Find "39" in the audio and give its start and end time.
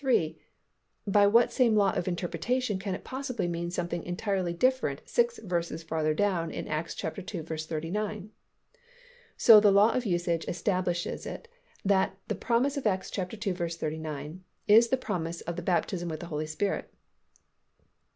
7.43-8.31, 13.25-14.43